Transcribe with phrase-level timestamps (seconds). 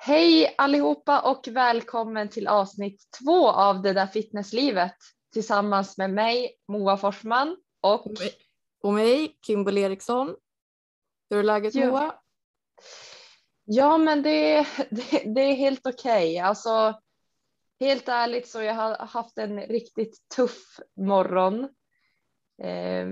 [0.00, 4.94] Hej allihopa och välkommen till avsnitt två av Det där fitnesslivet
[5.32, 8.06] tillsammans med mig Moa Forsman och
[8.82, 10.36] Och mig, Kimberly Eriksson.
[11.30, 11.86] Hur är läget Ja.
[11.86, 12.14] Moa?
[13.64, 16.38] Ja, men det, det, det är helt okej.
[16.38, 17.00] Alltså,
[17.80, 21.64] helt ärligt så jag har haft en riktigt tuff morgon.
[22.62, 23.08] Eh,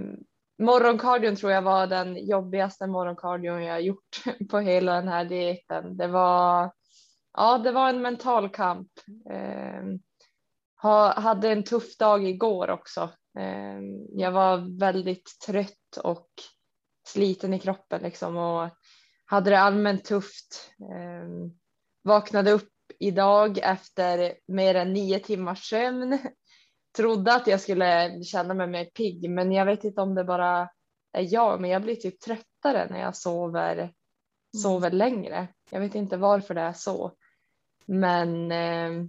[0.59, 5.97] morgonkardion tror jag var den jobbigaste morgonkardion jag gjort på hela den här dieten.
[5.97, 6.73] Det var,
[7.33, 8.89] ja, det var en mental kamp.
[9.31, 9.83] Eh,
[10.83, 13.11] ha, hade en tuff dag igår också.
[13.39, 13.81] Eh,
[14.11, 16.29] jag var väldigt trött och
[17.07, 18.71] sliten i kroppen liksom och
[19.27, 20.71] hade det allmänt tufft.
[20.81, 21.29] Eh,
[22.03, 26.19] vaknade upp idag efter mer än nio timmars sömn.
[26.97, 30.69] Trodde att jag skulle känna mig mer pigg, men jag vet inte om det bara
[31.13, 33.93] är jag, men jag blir typ tröttare när jag sover,
[34.63, 35.49] sover längre.
[35.71, 37.13] Jag vet inte varför det är så,
[37.87, 39.07] men eh,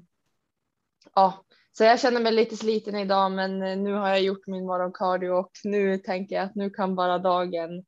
[1.15, 1.46] ja,
[1.77, 5.52] så jag känner mig lite sliten idag, men nu har jag gjort min morgonkardio och
[5.63, 7.85] nu tänker jag att nu kan bara dagen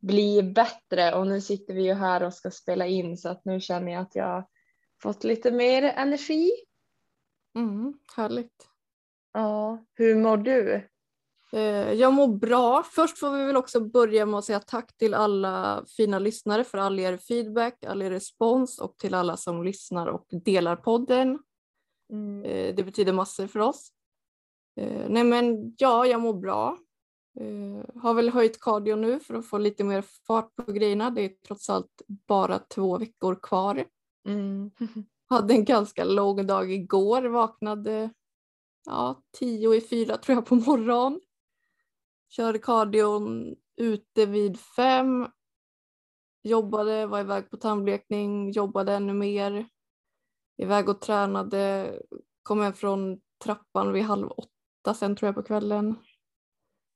[0.00, 3.60] bli bättre och nu sitter vi ju här och ska spela in så att nu
[3.60, 4.46] känner jag att jag
[5.02, 6.50] fått lite mer energi.
[7.56, 8.73] Mm, härligt.
[9.34, 10.88] Ja, hur mår du?
[11.52, 12.82] Eh, Jag mår bra.
[12.82, 16.78] Först får vi väl också börja med att säga tack till alla fina lyssnare för
[16.78, 21.38] all er feedback, all er respons och till alla som lyssnar och delar podden.
[22.12, 22.44] Mm.
[22.44, 23.88] Eh, Det betyder massor för oss.
[24.80, 26.78] Eh, Nej men ja, jag mår bra.
[27.94, 31.10] Har väl höjt cardio nu för att få lite mer fart på grejerna.
[31.10, 33.84] Det är trots allt bara två veckor kvar.
[34.28, 34.70] Mm.
[35.28, 38.10] Hade en ganska lång dag igår, vaknade
[38.84, 41.20] ja, tio i fyra tror jag på morgonen.
[42.28, 45.28] Körde cardion ute vid fem.
[46.42, 49.68] Jobbade, var iväg på tandblekning, jobbade ännu mer.
[50.56, 51.92] Iväg och tränade,
[52.42, 55.96] kom hem från trappan vid halv åtta sen tror jag på kvällen.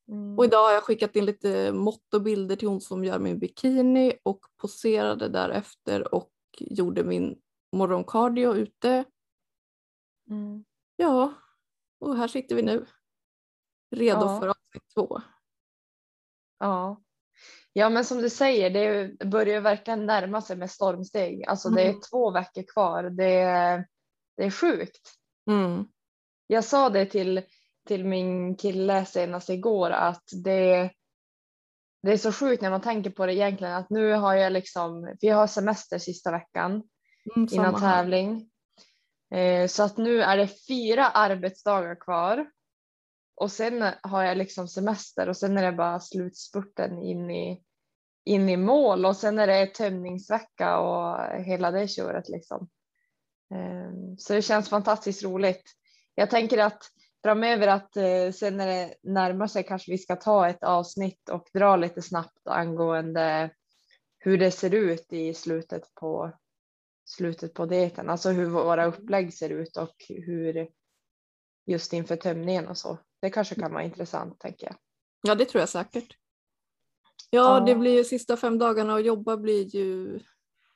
[0.09, 0.38] Mm.
[0.38, 3.38] Och idag har jag skickat in lite mått och bilder till hon som gör min
[3.38, 7.38] bikini och poserade därefter och gjorde min
[7.72, 9.04] morgoncardio ute.
[10.31, 10.65] Mm.
[10.97, 11.32] Ja,
[12.00, 12.86] och här sitter vi nu.
[13.97, 14.41] Redo Ja.
[14.41, 15.20] för avsnitt två.
[16.59, 17.03] Ja.
[17.72, 21.44] ja, men som du säger, det börjar verkligen närma sig med stormsteg.
[21.44, 22.00] Alltså det är Mm.
[22.10, 23.03] två veckor kvar.
[23.03, 23.86] Det är,
[24.36, 25.12] det är sjukt.
[25.50, 25.84] Mm.
[26.47, 27.42] Jag sa det till,
[27.86, 30.91] till min kille senast igår att det,
[32.03, 35.15] det är så sjukt när man tänker på det egentligen att nu har jag liksom,
[35.20, 36.82] vi har semester sista veckan
[37.36, 38.50] Mm, innan tävling.
[39.31, 42.50] Eh, så att nu är det fyra arbetsdagar kvar.
[43.34, 47.62] Och sen har jag liksom semester och sen är det bara slutspurten in i,
[48.25, 52.69] in i mål och sen är det tömningsvecka och hela det köret liksom.
[53.55, 55.62] Eh, Så det känns fantastiskt roligt.
[56.15, 56.83] Jag tänker att
[57.22, 61.49] framöver att eh, sen när det närmar sig kanske vi ska ta ett avsnitt och
[61.53, 63.50] dra lite snabbt angående
[64.19, 66.33] hur det ser ut i slutet på
[67.08, 70.69] slutet på dieten, alltså hur våra upplägg ser ut och hur
[71.66, 72.98] just inför tömningen och så.
[73.20, 74.76] Det kanske kan vara intressant tänker jag.
[75.22, 76.16] Ja, det tror jag säkert.
[77.30, 77.64] Ja, Ja.
[77.66, 80.20] det blir ju sista fem dagarna och jobba blir ju...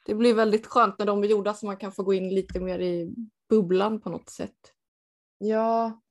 [0.07, 2.61] Det blir väldigt skönt när de är gjorda så man kan få gå in lite
[2.61, 3.15] mer i
[3.49, 4.73] bubblan på något sätt.
[5.39, 6.02] Ja,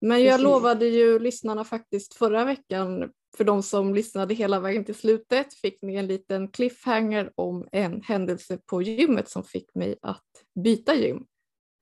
[0.00, 0.44] Men jag Precis.
[0.44, 5.82] lovade ju lyssnarna faktiskt förra veckan, för de som lyssnade hela vägen till slutet, fick
[5.82, 10.24] ni en liten cliffhanger om en händelse på gymmet som fick mig att
[10.64, 11.26] byta gym.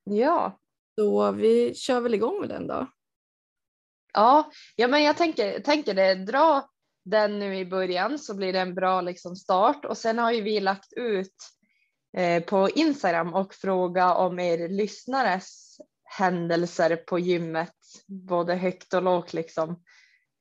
[0.03, 0.59] ja,
[0.95, 2.87] Så vi kör väl igång med den då.
[4.13, 6.15] ja, ja, men jag tänker, tänker det.
[6.15, 6.69] Dra
[7.05, 10.41] den nu i början så blir det en bra liksom start och sen har ju
[10.41, 11.35] vi lagt ut
[12.17, 15.62] eh, på Instagram och fråga om er lyssnares
[16.17, 17.75] händelser på gymmet,
[18.07, 19.83] både högt och lågt liksom.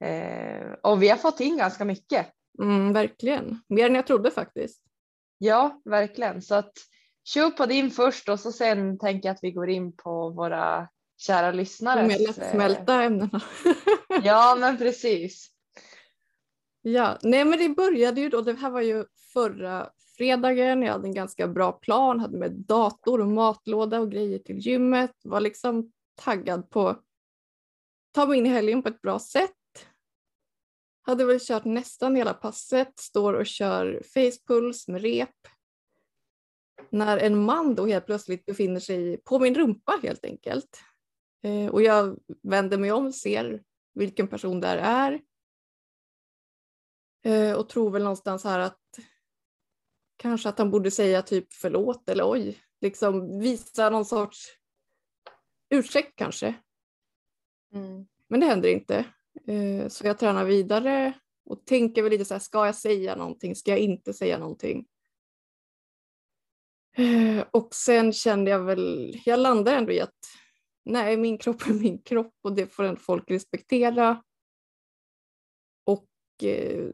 [0.04, 2.26] Eh, och vi har fått in ganska mycket.
[2.62, 4.82] Mm, verkligen, mer än jag trodde faktiskt.
[5.38, 6.42] Ja, verkligen.
[6.42, 6.72] Så att
[7.24, 10.88] kör på din först och så sen tänker jag att vi går in på våra
[11.18, 12.06] kära De lyssnare.
[12.06, 13.40] mer lättsmälta ämnena.
[14.22, 15.48] Ja, men precis.
[16.82, 19.90] Ja, nej men det började ju då, det här var ju förra
[20.22, 24.58] fredagen, jag hade en ganska bra plan, hade med dator och matlåda och grejer till
[24.58, 27.04] gymmet, var liksom taggad på att
[28.12, 29.50] ta mig in i helgen på ett bra sätt.
[31.02, 35.48] Hade väl kört nästan hela passet, står och kör facepuls med rep.
[36.90, 40.80] När en man då helt plötsligt befinner sig på min rumpa helt enkelt.
[41.42, 43.62] Eh, och jag vänder mig om, ser
[43.94, 45.20] vilken person det här är.
[47.24, 48.78] Eh, och tror väl någonstans här att
[50.22, 54.48] kanske att han borde säga typ förlåt eller oj, liksom visa någon sorts
[55.70, 56.54] ursäkt kanske.
[57.72, 58.06] Mm.
[58.28, 59.04] Men det händer inte.
[59.46, 61.12] Eh, Så jag tränar vidare
[61.44, 63.56] och tänker väl lite så här, ska jag säga någonting?
[63.56, 64.86] Ska jag inte säga någonting?
[66.96, 70.18] Eh, Och sen kände jag väl, jag landade ändå i att
[70.84, 74.22] nej, min kropp är min kropp och det får ändå folk respektera.
[75.84, 76.08] Och
[76.42, 76.90] eh,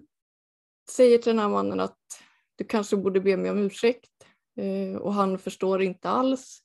[0.91, 1.99] säger till den här mannen att
[2.59, 4.11] du kanske borde be mig om ursäkt.
[4.57, 6.63] Eh, och han förstår inte alls.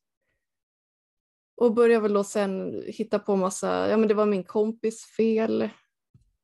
[1.55, 5.61] Och börjar väl då sen hitta på massa, ja men det var min kompis fel.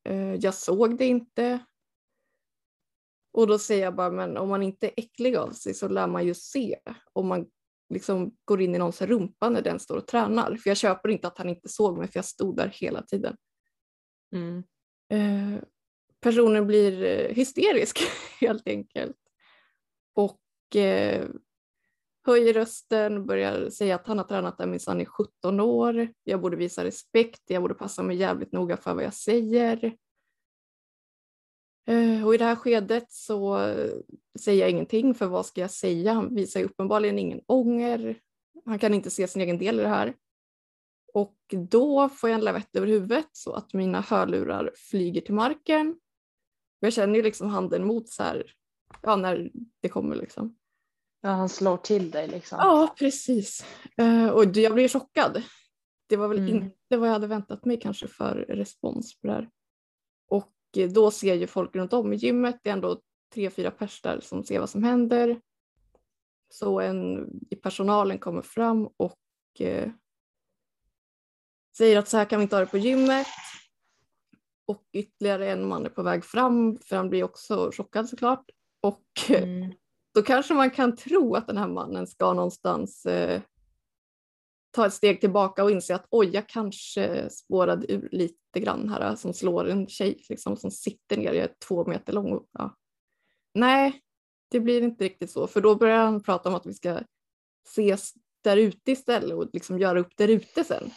[0.03, 1.59] Eh, jag såg det inte.
[3.31, 6.07] Och då säger jag bara, men om man inte är äcklig av sig så lär
[6.07, 6.79] man ju se
[7.13, 7.45] om man
[7.89, 10.55] liksom går in i någons rumpa när den står och tränar.
[10.55, 13.37] För jag köper inte att han inte såg mig för jag stod där hela tiden.
[14.35, 14.63] Mm.
[15.09, 15.63] Eh,
[16.19, 17.99] personen blir eh, hysterisk
[18.41, 19.18] helt enkelt.
[20.19, 21.29] Och eh,
[22.25, 26.13] höjer rösten, börjar säga att han har tränat där minsann i 17 år.
[26.23, 29.97] Jag borde visa respekt, jag borde passa mig jävligt noga för vad jag säger.
[31.87, 33.57] Eh, och i det här skedet så
[34.39, 36.13] säger jag ingenting för vad ska jag säga?
[36.13, 38.19] Han visar ju uppenbarligen ingen ånger.
[38.65, 40.13] Han kan inte se sin egen del i det här.
[41.13, 45.99] Och då får jag en lavett över huvudet så att mina hörlurar flyger till marken.
[46.79, 48.53] Jag känner ju liksom handen mot så här,
[49.01, 49.51] ja när
[49.81, 50.55] det kommer liksom.
[51.21, 52.57] Ja, han slår till dig liksom.
[52.61, 53.65] Ja, precis.
[53.97, 55.43] Eh, och jag blev chockad.
[56.07, 56.55] Det var väl Mm.
[56.55, 59.49] inte vad jag hade väntat mig kanske för respons på det här.
[60.27, 63.01] Och eh, då ser ju folk runt om i gymmet, det är ändå
[63.33, 65.41] tre, fyra pers där som ser vad som händer.
[66.49, 69.17] Så en i personalen kommer fram och
[69.59, 69.91] eh,
[71.77, 73.27] säger att så här kan vi inte ha det på gymmet.
[74.65, 78.45] Och ytterligare en man är på väg fram, för han blir också chockad såklart.
[78.81, 79.73] Och eh, Mm.
[80.13, 83.41] då kanske man kan tro att den här mannen ska någonstans eh,
[84.71, 89.15] ta ett steg tillbaka och inse att oj, jag kanske spårade ur lite grann här
[89.15, 92.31] som slår en tjej liksom, som sitter ner, jag är två meter lång.
[92.31, 92.75] Och, ja.
[93.53, 94.01] Nej,
[94.51, 96.99] det blir inte riktigt så, för då börjar han prata om att vi ska
[97.67, 100.91] ses där ute istället och liksom göra upp där ute sen.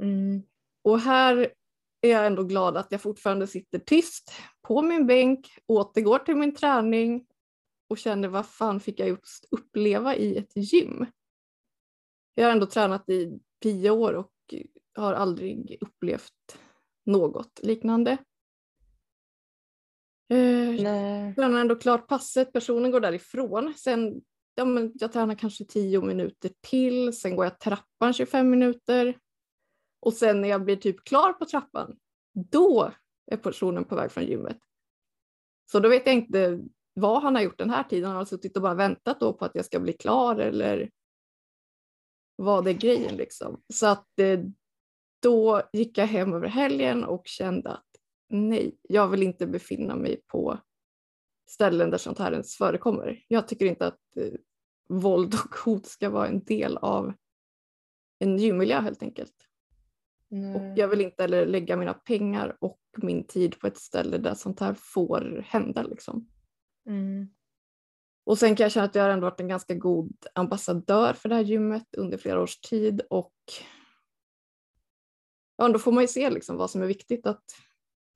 [0.00, 0.42] Mm.
[0.82, 1.52] Och här
[2.02, 4.32] är jag ändå glad att jag fortfarande sitter tyst
[4.62, 7.26] på min bänk, återgår till min träning
[7.88, 11.06] och känner vad fan fick jag just uppleva i ett gym?
[12.34, 14.32] Jag har ändå tränat i tio år och
[14.94, 16.58] har aldrig upplevt
[17.06, 18.10] något liknande.
[20.30, 21.34] Eh, Nej.
[21.34, 23.74] tränar ändå klart passet, personen går därifrån.
[23.76, 24.22] Sen,
[24.54, 29.18] ja, men jag tränar kanske 10 minuter till, sen går jag trappan 25 minuter.
[30.02, 31.96] Och sen när jag blir typ klar på trappan,
[32.34, 32.92] då
[33.26, 34.58] är personen på väg från gymmet.
[35.70, 36.60] Så då vet jag inte
[36.94, 38.08] vad han har gjort den här tiden.
[38.08, 40.90] Han har suttit och bara väntat då på att jag ska bli klar eller
[42.36, 43.62] vad är grejen liksom.
[43.74, 44.40] Så att eh,
[45.22, 47.86] då gick jag hem över helgen och kände att
[48.28, 50.58] nej, jag vill inte befinna mig på
[51.50, 53.24] ställen där sånt här ens förekommer.
[53.28, 54.32] Jag tycker inte att eh,
[54.88, 57.12] våld och hot ska vara en del av
[58.18, 59.51] en gymmiljö helt enkelt.
[60.34, 60.54] Nej.
[60.56, 64.34] Och jag vill inte heller lägga mina pengar och min tid på ett ställe där
[64.34, 65.82] sånt här får hända.
[65.82, 66.28] Liksom.
[66.86, 67.28] Mm.
[68.24, 71.28] Och sen kan jag känna att jag har ändå varit en ganska god ambassadör för
[71.28, 73.34] det här gymmet under flera års tid och
[75.56, 77.26] ja, då får man ju se liksom vad som är viktigt.
[77.26, 77.44] Att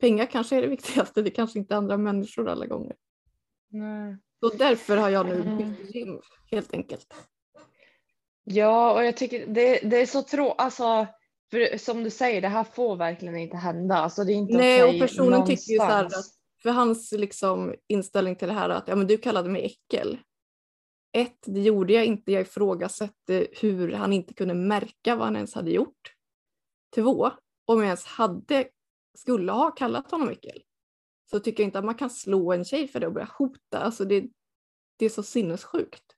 [0.01, 2.97] pengar kanske är det viktigaste, det kanske inte är andra människor alla gånger.
[3.69, 4.17] Nej.
[4.41, 5.59] Så därför har jag nu Mm.
[5.59, 7.15] bytt gym helt enkelt.
[8.45, 10.61] Ja, och jag tycker det, det är så tråkigt.
[10.61, 11.07] Alltså,
[11.51, 13.95] för som du säger, det här får verkligen inte hända.
[13.95, 16.27] Alltså, det är inte Nej, okej och personen tycker ju så här någonstans.
[16.27, 20.19] att för hans liksom inställning till det här att ja, men du kallade mig äckel.
[21.13, 22.33] Ett, det gjorde jag inte.
[22.33, 26.15] Jag ifrågasatte hur han inte kunde märka vad han ens hade gjort.
[26.95, 27.31] Två,
[27.67, 28.69] om jag ens hade,
[29.19, 30.63] skulle ha kallat honom äckel
[31.31, 33.79] så tycker jag inte att man kan slå en tjej för det och börja hota.
[33.79, 34.25] Alltså det,
[34.97, 36.16] det är så sinnessjukt.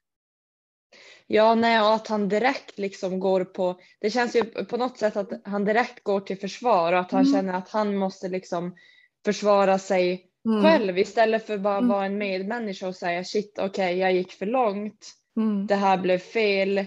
[1.26, 5.16] Ja, nej, och att han direkt liksom går på, det känns ju på något sätt
[5.16, 7.32] att han direkt går till försvar och att han Mm.
[7.32, 8.76] känner att han måste liksom
[9.24, 10.62] försvara sig Mm.
[10.62, 11.88] själv istället för bara Mm.
[11.88, 15.66] vara en medmänniska och säga shit okej jag gick för långt, Mm.
[15.66, 16.78] det här blev fel.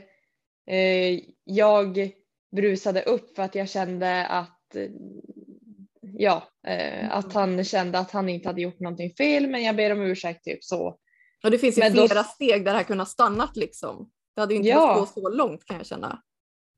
[0.67, 2.11] Eh, jag
[2.55, 4.75] brusade upp för att jag kände att
[6.01, 7.11] ja, eh, Mm.
[7.11, 10.43] att han kände att han inte hade gjort någonting fel men jag ber om ursäkt
[10.43, 10.97] typ så.
[11.43, 14.11] Och det finns ju Men då- flera steg där det här kunde ha stannat liksom.
[14.35, 14.87] Det hade ju inte Ja.
[14.93, 16.21] behövt gå så långt kan jag känna.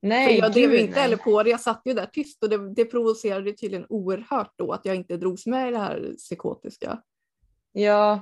[0.01, 2.49] Nej, För jag drev gud, inte heller på det, jag satt ju där tyst och
[2.49, 7.01] det, det provocerade tydligen oerhört då att jag inte drogs med i det här psykotiska.
[7.71, 8.19] Ja,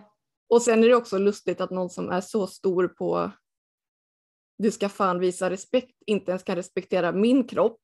[0.49, 3.31] Och sen är det också lustigt att någon som är så stor på
[4.57, 7.81] du ska fan visa respekt, inte ens kan respektera min kropp,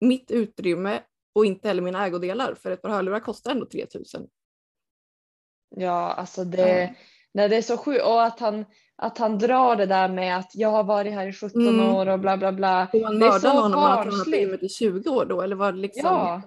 [0.00, 1.02] mitt utrymme
[1.34, 4.28] och inte heller mina ägodelar för ett par hörlurar kostar ändå 3000.
[5.76, 6.94] Ja, alltså det,
[7.34, 7.48] mm.
[7.48, 8.64] nej, det är så sjukt och att han,
[8.96, 11.94] att han drar det där med att jag har varit här i 17 mm.
[11.94, 12.88] år och bla bla bla.
[12.92, 15.72] Och han mördade honom och att han har blivit i 20 år då eller var
[15.72, 16.04] det liksom?
[16.04, 16.42] Ja.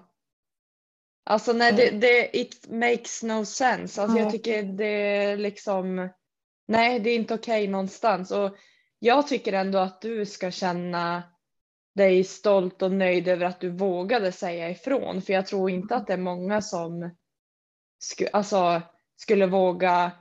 [1.29, 4.01] Alltså nej, det, det, it makes no sense.
[4.01, 6.09] Alltså, Jag tycker det är liksom,
[6.67, 8.31] nej det är inte okej okay någonstans.
[8.31, 8.55] Och
[8.99, 11.23] jag tycker ändå att du ska känna
[11.95, 15.21] dig stolt och nöjd över att du vågade säga ifrån.
[15.21, 17.15] För jag tror inte att det är många som
[17.99, 18.81] sku, alltså,
[19.15, 20.11] skulle våga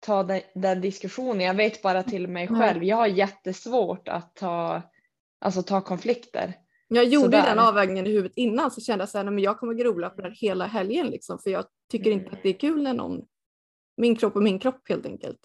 [0.00, 1.40] ta den, den, diskussionen.
[1.40, 4.82] Jag vet bara till mig själv, jag har jättesvårt att ta,
[5.40, 6.54] alltså, ta konflikter.
[6.88, 7.42] Jag gjorde Sådär.
[7.42, 10.66] den avvägningen i huvudet innan så kände jag att jag kommer grubbla på det hela
[10.66, 13.20] helgen liksom, för jag tycker inte att det är kul när någon,
[13.96, 15.38] min kropp och min kropp helt enkelt.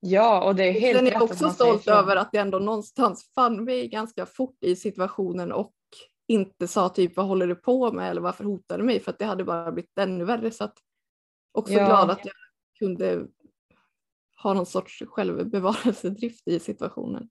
[0.00, 3.32] Ja, och det är helt Sen är jag också stolt över att jag ändå någonstans
[3.34, 5.74] fann mig ganska fort i situationen och
[6.28, 9.18] inte sa typ vad håller du på med eller varför hotar du mig för att
[9.18, 10.74] det hade bara blivit ännu värre så att
[11.52, 11.86] också ja.
[11.86, 12.34] glad att jag
[12.78, 13.26] kunde
[14.42, 17.28] ha någon sorts självbevarelsedrift i situationen.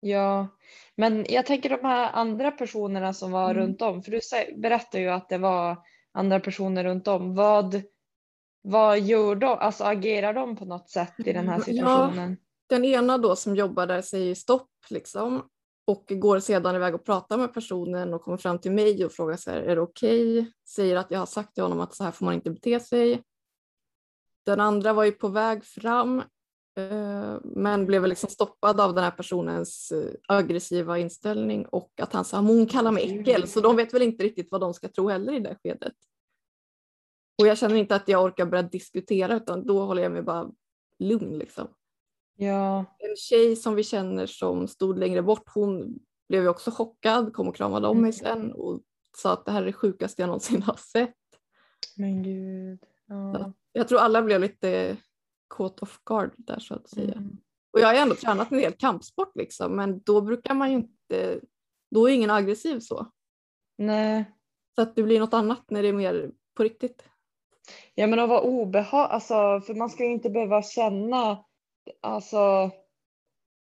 [0.00, 0.48] Ja,
[0.96, 3.62] men jag tänker de här andra personerna som var mm.
[3.62, 4.20] runt om, för du
[4.56, 5.78] berättar ju att det var
[6.12, 7.34] andra personer runt om.
[7.34, 7.82] Vad,
[8.62, 9.58] vad gör de?
[9.58, 12.30] Alltså agerar de på något sätt i den här situationen?
[12.30, 15.48] Ja, den ena då som jobbar där säger stopp liksom
[15.86, 19.36] och går sedan iväg och pratar med personen och kommer fram till mig och frågar
[19.36, 20.38] så här, är det okej?
[20.38, 20.52] Okay?
[20.68, 23.22] Säger att jag har sagt till honom att så här får man inte bete sig.
[24.46, 26.18] Den andra var ju på väg fram
[26.76, 32.24] eh, men blev liksom stoppad av den här personens eh, aggressiva inställning och att han
[32.24, 35.08] sa hon kallar mig äckel så de vet väl inte riktigt vad de ska tro
[35.08, 35.94] heller i det skedet.
[37.38, 40.50] Och jag känner inte att jag orkar börja diskutera utan då håller jag mig bara
[40.98, 41.68] lugn liksom.
[42.36, 42.84] Ja.
[42.98, 45.98] En tjej som vi känner som stod längre bort hon
[46.28, 48.34] blev ju också chockad, kom och kramade om mig mm.
[48.34, 48.80] sen och
[49.16, 51.14] sa att det här är det sjukaste jag någonsin har sett.
[51.96, 52.84] Men gud.
[53.06, 53.52] Ja.
[53.72, 54.96] Jag tror alla blev lite
[55.56, 57.12] caught off guard där så att säga.
[57.12, 57.36] Mm.
[57.72, 60.76] Och jag har ju ändå tränat en del kampsport liksom men då brukar man ju
[60.76, 61.40] inte,
[61.90, 63.06] då är ingen aggressiv så.
[63.78, 64.24] Nej.
[64.74, 67.04] Så att det blir något annat när det är mer på riktigt.
[67.94, 71.44] Ja men att vara obehag, alltså för man ska ju inte behöva känna
[72.00, 72.70] alltså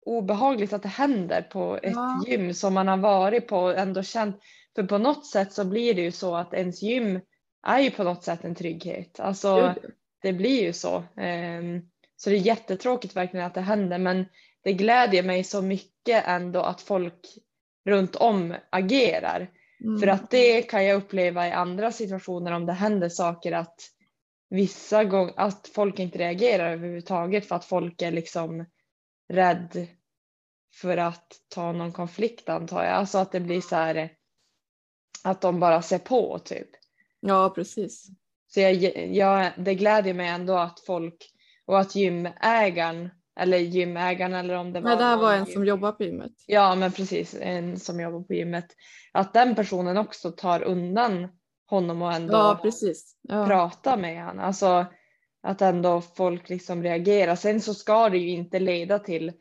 [0.06, 2.22] obehagligt att det händer på ett ja.
[2.26, 4.36] gym som man har varit på och ändå känt.
[4.74, 7.20] För på något sätt så blir det ju så att ens gym
[7.66, 9.20] är ju på något sätt en trygghet.
[9.20, 9.74] Alltså
[10.22, 10.96] det blir ju så.
[10.96, 14.26] Um, så det är jättetråkigt verkligen att det händer men
[14.62, 17.26] det glädjer mig så mycket ändå att folk
[17.84, 19.50] runt om agerar.
[19.84, 20.00] Mm.
[20.00, 23.80] För att det kan jag uppleva i andra situationer om det händer saker att
[24.50, 28.66] vissa gånger att folk inte reagerar överhuvudtaget för att folk är liksom
[29.28, 29.86] rädd
[30.74, 32.92] för att ta någon konflikt antar jag.
[32.92, 34.12] Alltså att det blir så här
[35.24, 36.68] att de bara ser på typ.
[37.20, 38.06] Ja precis.
[38.48, 38.74] Så jag,
[39.14, 41.30] jag, det gläder mig ändå att folk
[41.66, 43.10] och att gymägaren
[43.40, 44.90] eller gymägaren eller om det var.
[44.90, 45.54] Nej, det här var en gym.
[45.54, 46.32] som jobbar på gymmet.
[46.46, 48.66] Ja, men precis en som jobbar på gymmet.
[49.12, 51.28] Att den personen också tar undan
[51.66, 53.16] honom och ändå ja, precis.
[53.22, 53.46] Ja.
[53.46, 54.44] prata med honom.
[54.44, 54.86] Alltså
[55.42, 57.36] att ändå folk liksom reagerar.
[57.36, 59.32] Sen så ska det ju inte leda till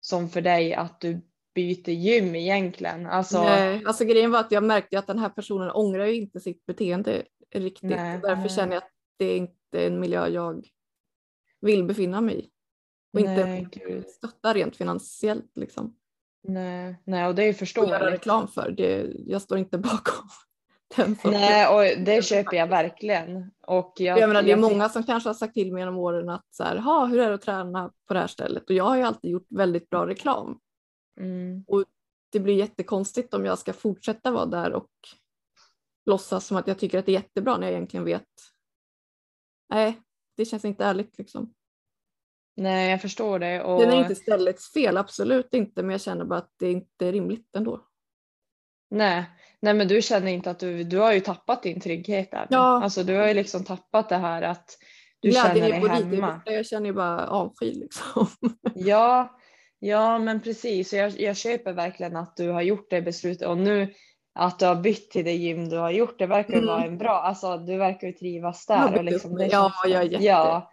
[0.00, 1.20] som för dig att du
[1.58, 3.06] byter gym egentligen.
[3.06, 6.40] Alltså, Nej, alltså grejen var att jag märkte att den här personen ångrar ju inte
[6.40, 7.22] sitt beteende
[7.54, 7.90] riktigt.
[7.90, 8.48] Nej, Därför nej.
[8.48, 10.66] känner jag att det är inte en miljö jag
[11.60, 12.50] vill befinna mig i.
[13.12, 14.08] Och nej, inte Gud.
[14.08, 15.96] stötta rent finansiellt liksom.
[16.42, 17.94] Nej, nej och det är förståeligt.
[17.94, 20.28] Att göra reklam för, det, jag står inte bakom
[20.96, 23.50] den Nej, och det köper jag verkligen.
[23.66, 26.28] Och jag, jag menar, det är många som kanske har sagt till mig genom åren
[26.28, 28.70] att så här, hur är det att träna på det här stället?
[28.70, 30.58] Och jag har ju alltid gjort väldigt bra reklam.
[31.18, 31.64] Mm.
[31.66, 31.84] Och
[32.32, 34.90] det blir jättekonstigt om jag ska fortsätta vara där och
[36.06, 38.28] låtsas som att jag tycker att det är jättebra när jag egentligen vet.
[39.68, 40.00] Nej,
[40.36, 41.54] det känns inte ärligt liksom.
[42.56, 43.62] Nej, jag förstår det.
[43.62, 43.80] Och...
[43.80, 47.12] Det är inte ställets fel, absolut inte, men jag känner bara att det inte är
[47.12, 47.84] rimligt ändå.
[48.90, 49.24] Nej,
[49.60, 52.46] nej men du känner inte att du, du har ju tappat din trygghet där.
[52.50, 52.82] Ja.
[52.82, 54.78] Alltså du har ju liksom tappat det här att
[55.20, 56.40] du ja, känner dig hemma.
[56.44, 58.26] Jag känner ju bara avsky liksom.
[58.74, 59.37] Ja,
[59.78, 60.92] ja men precis.
[60.92, 63.94] Jag, jag köper verkligen att du har gjort det beslutet och nu
[64.34, 66.18] att du har bytt till det gym du har gjort.
[66.18, 66.66] Det verkar mm.
[66.66, 68.98] vara en bra, alltså du verkar ju trivas där.
[68.98, 70.24] Och liksom, det ja, jag är jätte...
[70.24, 70.72] Ja,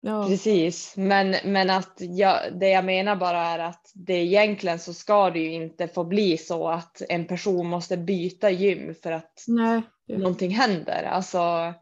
[0.00, 0.26] Ja.
[0.26, 5.30] Precis, men, men att jag, det jag menar bara är att det egentligen så ska
[5.30, 9.82] det ju inte få bli så att en person måste byta gym för att nej.
[10.08, 11.02] någonting händer.
[11.02, 11.74] Alltså,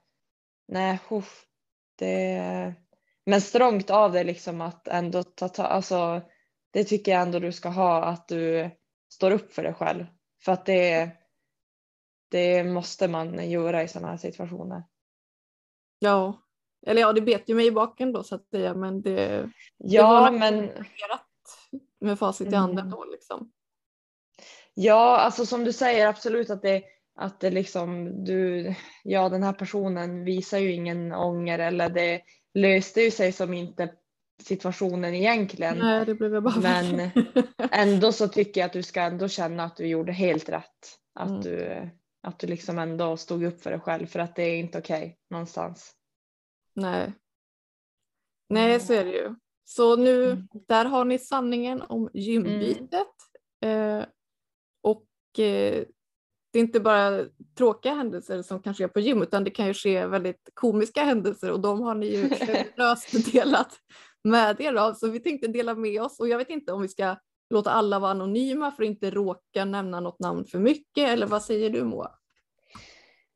[0.69, 1.45] nej, uff,
[1.99, 2.75] det,
[3.27, 6.23] men strångt av det liksom att ändå ta, ta alltså
[6.71, 8.71] det tycker jag ändå du ska ha att du
[9.09, 10.05] står upp för dig själv
[10.45, 11.11] för att det
[12.31, 14.83] det måste man göra i sådana här situationer.
[15.99, 16.43] Ja,
[16.87, 19.51] eller ja, det bet ju mig i baken då så att säga, men det.
[19.77, 20.71] Ja, det men.
[22.01, 22.61] Med facit i Mm.
[22.61, 23.53] handen då liksom.
[24.75, 26.83] Ja, alltså som du säger absolut att det
[27.19, 32.23] att det liksom du, ja den här personen visar ju ingen ånger eller det
[32.57, 33.95] löste ju sig som inte
[34.43, 35.79] situationen egentligen.
[35.79, 37.11] Nej, det blev jag bara Men
[37.71, 40.99] ändå så tycker jag att du ska ändå känna att du gjorde helt rätt.
[41.15, 41.41] Att Mm.
[41.41, 41.89] du,
[42.23, 45.19] att du liksom ändå stod upp för dig själv för att det är inte okej
[45.31, 45.93] någonstans.
[46.75, 47.13] Nej.
[48.49, 49.35] Nej, så är det ju.
[49.65, 50.49] Så nu, Mm.
[50.69, 53.07] där har ni sanningen om gymbytet.
[53.65, 54.05] Eh,
[54.83, 55.07] och
[55.39, 55.85] eh,
[56.53, 57.25] det är inte bara
[57.57, 61.53] tråkiga händelser som kan ske på gym utan det kan ju ske väldigt komiska händelser
[61.53, 63.71] och de har ni ju generöst delat
[64.25, 64.95] med er av.
[64.95, 67.17] Så vi tänkte dela med oss och jag vet inte om vi ska
[67.51, 71.43] låta alla vara anonyma för att inte råka nämna något namn för mycket eller vad
[71.43, 72.11] säger du Moa?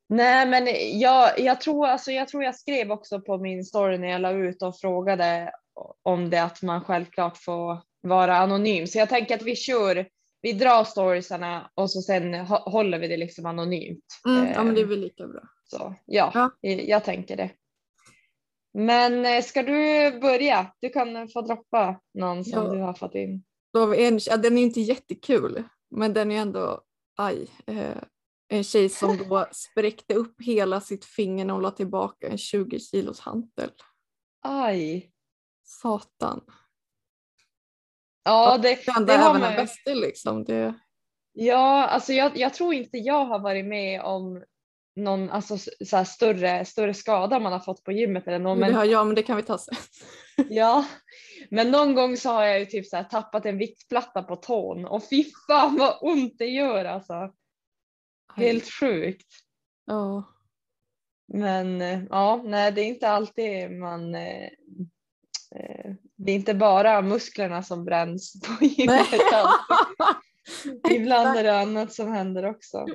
[0.09, 0.69] Nej men
[1.01, 4.31] jag, jag, tror, alltså, jag tror jag skrev också på min story när jag la
[4.31, 5.53] ut och frågade
[6.03, 8.87] om det att man självklart får vara anonym.
[8.87, 10.07] Så jag tänker att vi kör,
[10.43, 14.05] vi drar storiesarna och så sen hå- håller vi det liksom anonymt.
[14.27, 15.43] Mm, ja men det är Eh, väl lika bra.
[15.65, 16.51] Så ja, Ja.
[16.61, 17.51] Jag, jag tänker det.
[18.75, 19.73] Men eh, ska du
[20.21, 20.73] börja?
[20.81, 22.73] Du kan få droppa någon som Ja.
[22.73, 23.45] du har fått in.
[23.73, 26.81] Ja, den är inte jättekul, men den är ändå,
[27.17, 27.47] aj.
[27.67, 27.97] Eh,
[28.49, 32.79] en tjej som då spräckte upp hela sitt finger när hon la tillbaka en 20
[32.81, 33.71] kilos hantel.
[34.43, 35.11] Aj.
[35.65, 36.41] Satan.
[38.25, 40.45] Ja, det, Kände det har även man bäste liksom.
[40.45, 40.75] Det,
[41.33, 44.45] Ja, alltså jag, jag tror inte jag har varit med om
[44.97, 48.59] någon alltså, så här större, större skada man har fått på gymmet eller någon.
[48.59, 49.77] det Men, har jag, men det kan vi ta sen.
[50.51, 50.87] ja,
[51.51, 54.85] men någon gång så har jag ju typ så här tappat en viktplatta på tån
[54.85, 57.33] och fy fan vad ont det gör alltså.
[58.37, 59.27] Helt sjukt.
[59.87, 60.25] Ja.
[61.33, 64.45] Men eh, ja, nej det är inte alltid man eh,
[65.55, 69.07] eh, det är inte bara musklerna som bränns på gymmet.
[70.91, 72.87] Ibland är det annat som händer också.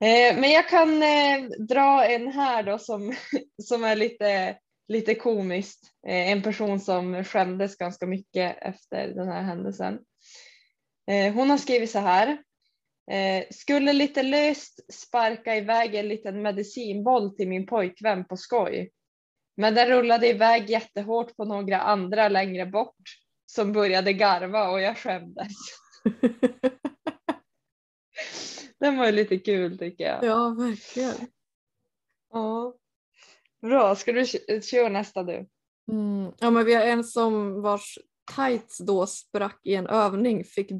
[0.00, 3.14] Eh, men jag kan eh, dra en här då som,
[3.62, 4.56] som är lite,
[4.88, 5.80] lite komiskt.
[6.08, 9.98] Eh, en person som skämdes ganska mycket efter den här händelsen.
[11.34, 12.38] Hon har skrivit så här.
[13.50, 18.90] Skulle lite löst sparka iväg en liten medicinboll till min pojkvän på skoj.
[19.56, 23.02] Men den rullade iväg jättehårt på några andra längre bort
[23.46, 25.52] som började garva och jag skämdes.
[28.80, 30.24] Den var ju lite kul tycker jag.
[30.24, 31.14] ja, verkligen.
[32.32, 32.74] Ja.
[33.62, 35.48] Bra, ska du kö- köra nästa du?
[35.92, 36.32] Mm.
[36.38, 37.98] Ja, men vi har en som vars
[38.36, 40.70] tights då sprack i en övning, fick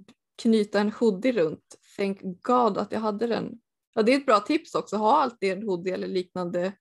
[0.43, 1.79] knyta en hoodie runt.
[1.97, 3.61] Thank God att jag hade den.
[3.95, 6.73] Ja, det är ett bra tips också, ha alltid en hoodie eller liknande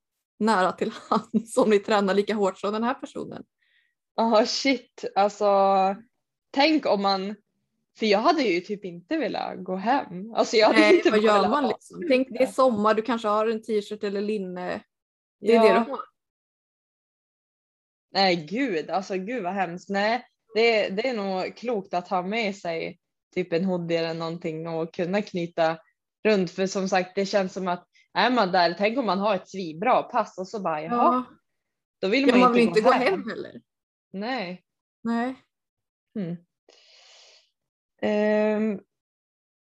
[0.45, 3.43] nära till hands om ni tränar lika hårt som den här personen.
[4.15, 5.47] Ja shit, alltså
[6.51, 7.35] tänk om man,
[7.99, 10.33] för jag hade ju typ inte velat gå hem.
[10.33, 12.03] Alltså jag hade Nej, inte vad gör man liksom?
[12.09, 14.81] Tänk det är sommar, du kanske har en t-shirt eller linne.
[15.39, 15.63] Det är Ja.
[15.63, 15.99] det du har.
[18.11, 19.89] Nej gud, alltså gud vad hemskt.
[19.89, 22.99] Nej, det, det är nog klokt att ha med sig
[23.35, 25.77] typ en hoodie eller någonting och kunna knyta
[26.23, 26.51] runt.
[26.51, 29.49] För som sagt, det känns som att är man där, tänk om man har ett
[29.49, 31.25] svinbra pass och så bara jaha, Ja.
[32.01, 33.61] då vill Ja, man, man vill inte inte gå hem heller.
[34.13, 34.63] Nej.
[35.03, 35.35] Nej.
[36.19, 36.37] Mm.
[38.01, 38.81] Ehm,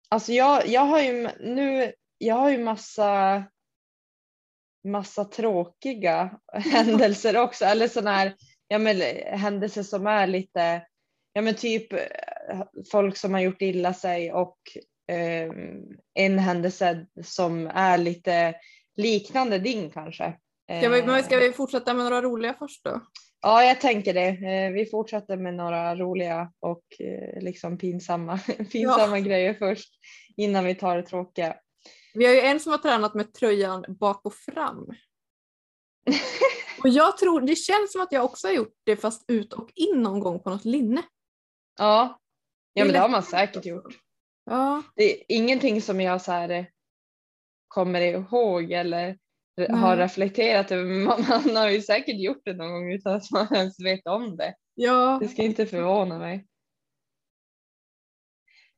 [0.09, 3.45] alltså jag, jag har ju nu, jag har ju massa,
[4.85, 8.37] massa tråkiga händelser också, eller sådana här
[8.69, 8.97] ja, men,
[9.39, 10.87] händelser som är lite,
[11.33, 12.01] ja men typ eh,
[12.93, 14.59] folk som har gjort illa sig och
[16.15, 18.55] en händelse som är lite
[18.97, 20.39] liknande din kanske.
[20.81, 23.01] Ska vi, ska vi fortsätta med några roliga först då?
[23.43, 24.29] Ja, jag tänker det.
[24.29, 28.39] Eh, Vi fortsätter med några roliga och eh, liksom pinsamma,
[28.73, 29.95] pinsamma grejer först
[30.37, 31.57] innan vi tar det tråkiga.
[32.15, 34.87] Vi har ju en som har tränat med tröjan bak och fram.
[36.83, 39.71] Och jag tror, det känns som att jag också har gjort det fast ut och
[39.75, 41.03] in någon gång på något linne.
[41.79, 42.21] Ja,
[42.73, 43.99] ja men det har man säkert gjort.
[44.45, 46.65] Ja, Det är ingenting som jag så här eh,
[47.69, 49.19] kommer ihåg eller
[49.71, 50.05] har Nej.
[50.05, 50.85] reflekterat över.
[50.85, 54.37] Man, man har ju säkert gjort det någon gång utan att man ens vet om
[54.37, 54.55] det.
[54.75, 55.19] ja.
[55.23, 56.47] Det ska inte förvåna mig.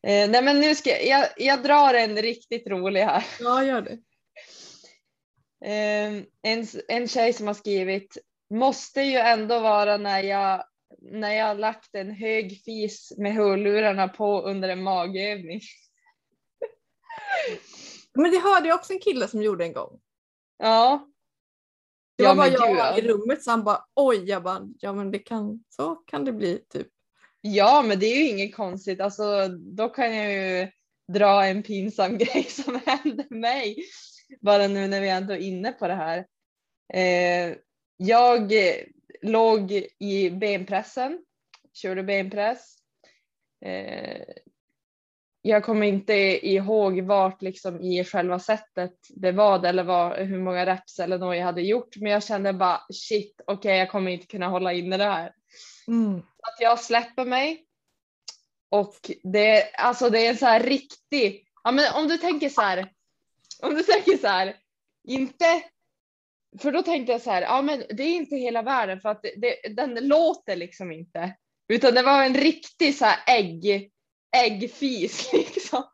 [0.06, 3.26] Eh, nej men nu ska jag, jag, jag drar en riktigt rolig här.
[3.40, 3.98] ja gör det.
[5.64, 8.18] Eh, en, en tjej som har skrivit
[8.50, 10.64] måste ju ändå vara när jag,
[11.10, 15.60] när jag har lagt en hög fis med hörlurarna på under en magövning.
[18.14, 20.00] Men det hörde jag också en kille som gjorde en gång.
[20.58, 21.08] Ja.
[22.16, 23.08] Det Ja, var bara men jag han i ja.
[23.08, 26.58] rummet så han bara oj, jag bara ja men det kan, så kan det bli
[26.68, 26.88] typ.
[27.40, 29.00] Ja, men det är ju inget konstigt.
[29.00, 30.68] Alltså, då kan jag ju
[31.12, 33.76] dra en pinsam grej som hände mig.
[34.40, 36.26] Bara nu när vi ändå är inne på det här.
[36.94, 37.56] Eh,
[37.96, 38.52] jag
[39.24, 41.24] låg i benpressen,
[41.72, 42.76] körde benpress.
[43.64, 44.22] Eh,
[45.42, 46.14] jag kommer inte
[46.48, 51.36] ihåg vart liksom i själva sättet det var eller vad, hur många reps eller något
[51.36, 51.96] jag hade gjort.
[51.96, 55.32] Men jag kände bara shit, okej jag kommer inte kunna hålla inne det här
[56.44, 57.66] att jag släpper mig.
[58.68, 62.60] Och det, alltså det är en så här riktig, ja men om du tänker så
[62.60, 62.92] här,
[63.62, 64.56] om du tänker så här,
[65.08, 65.62] inte,
[66.58, 69.22] för då tänkte jag så här, ja men det är inte hela världen för att
[69.22, 71.36] det, det, den låter liksom inte.
[71.68, 73.90] Utan det var en riktig så här ägg,
[74.36, 75.84] äggfis liksom.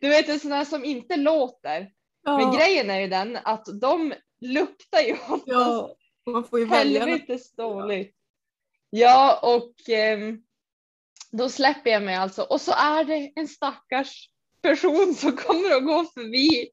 [0.00, 1.80] Du vet en sån här som inte låter.
[2.24, 7.06] Men Ja, grejen är ju den att de luktar ju ja, man får ju välja.
[7.06, 8.16] helvetes dåligt.
[8.90, 10.42] Ja, och ehm,
[11.30, 12.42] då släpper jag mig alltså.
[12.42, 14.30] Och så är det en stackars
[14.62, 16.70] person som kommer att gå förbi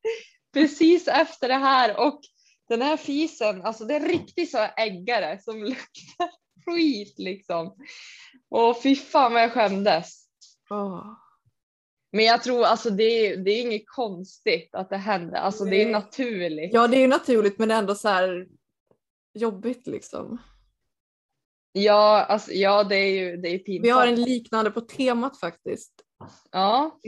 [0.54, 2.00] precis efter det här.
[2.00, 2.22] Och
[2.68, 6.30] den här fisen, alltså det är en riktig så äggare som luktar
[6.66, 7.76] skit liksom.
[8.50, 10.28] Och fy fan vad jag skämdes.
[10.70, 11.14] Åh.
[12.12, 15.38] Men jag tror alltså det är, det är inget konstigt att det händer.
[15.38, 16.74] Alltså det är naturligt.
[16.74, 18.48] Ja det är ju naturligt men ändå så här
[19.34, 20.38] jobbigt liksom.
[21.72, 23.86] Ja, alltså, ja det är ju det är pinsamt.
[23.86, 25.94] Vi har en liknande på temat faktiskt.
[26.52, 27.00] Ja,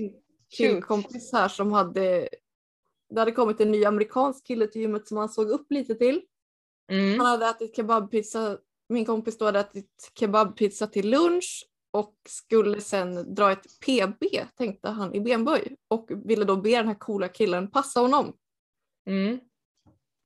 [0.57, 2.29] killkompis här som hade
[3.09, 6.21] det hade kommit en ny amerikansk kille till gymmet som han såg upp lite till.
[6.91, 7.19] mm.
[7.19, 8.57] Han hade ätit kebabpizza,
[8.89, 14.23] min kompis då hade ätit kebabpizza till lunch och skulle sen dra ett PB
[14.55, 18.33] tänkte han i benböj och ville då be den här coola killen passa honom.
[19.09, 19.39] Mm.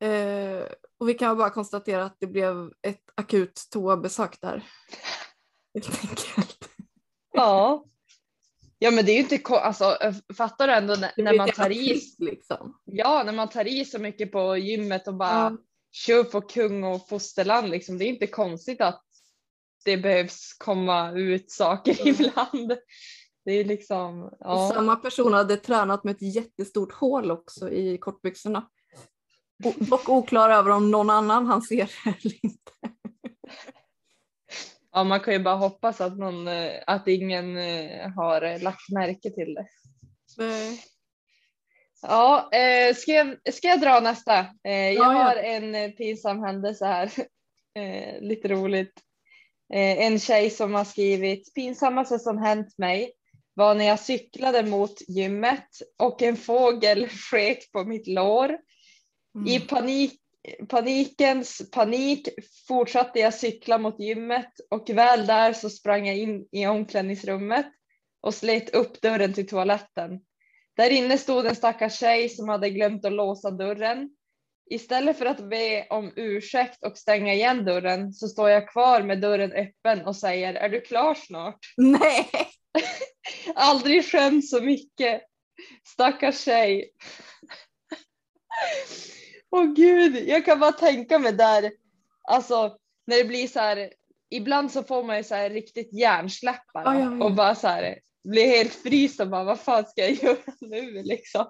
[0.04, 0.68] Eh,
[0.98, 4.64] och vi kan bara konstatera att det blev ett akut toabesök där.
[5.74, 6.70] Helt enkelt.
[7.34, 7.86] Ja.
[8.84, 9.98] Ja men det är ju inte alltså
[10.38, 12.80] fattar du ändå när, när man tar i, liksom.
[12.86, 15.58] ja när man tar i så mycket på gymmet och bara Ja.
[15.92, 17.98] kör på kung och fosterland liksom.
[17.98, 19.04] Det är inte konstigt att
[19.86, 22.16] det behövs komma ut saker Mm.
[22.16, 22.78] ibland.
[23.46, 24.72] Det är liksom, ja.
[24.74, 28.70] Samma person hade tränat med ett jättestort hål också i kortbyxorna.
[29.78, 32.72] Dock oklar över om någon annan han ser eller inte.
[34.94, 39.30] Ja man kan ju bara hoppas att någon, eh, att ingen eh, har lagt märke
[39.30, 39.68] till det.
[40.38, 40.80] Nej.
[42.02, 44.40] Ja, eh, ska, jag, ska jag dra nästa?
[44.40, 45.24] Eh, jag Ja, ja.
[45.24, 47.12] har en pinsam händelse här.
[47.76, 48.94] Eh, lite roligt.
[49.74, 53.12] En tjej som har skrivit pinsammaste som hänt mig
[53.54, 55.68] var när jag cyklade mot gymmet
[56.00, 58.58] och en fågel skrek på mitt lår.
[59.48, 59.68] I Mm.
[59.68, 60.20] panik,
[60.70, 62.30] panikens panik
[62.68, 67.66] fortsatte jag cykla mot gymmet och väl där så sprang jag in i omklädningsrummet
[68.22, 70.20] och slet upp dörren till toaletten.
[70.78, 74.10] Där inne stod en stackars tjej som hade glömt att låsa dörren.
[74.70, 79.22] Istället för att be om ursäkt och stänga igen dörren så står jag kvar med
[79.22, 81.60] dörren öppen och säger är du klar snart?
[81.78, 82.30] Nej!
[83.56, 85.22] Aldrig skämt så mycket.
[85.88, 86.92] Stackars tjej.
[89.56, 91.72] Åh gud, jag kan bara tänka mig där,
[92.24, 93.94] alltså när det blir så här,
[94.30, 97.24] ibland så får man ju så här riktigt hjärnsläppar Ja, jag vet.
[97.24, 101.04] och bara så här blir helt fryst och bara vad fan ska jag göra nu
[101.04, 101.46] liksom.